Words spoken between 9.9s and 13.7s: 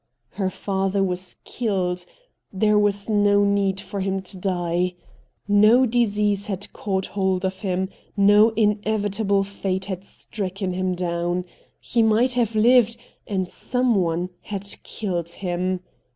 stricken him down. He might have lived— and